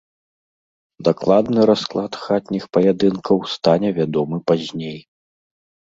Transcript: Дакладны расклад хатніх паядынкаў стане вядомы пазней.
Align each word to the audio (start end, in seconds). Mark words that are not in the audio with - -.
Дакладны 1.07 1.65
расклад 1.71 2.17
хатніх 2.23 2.63
паядынкаў 2.77 3.37
стане 3.55 3.89
вядомы 3.99 4.37
пазней. 4.53 4.99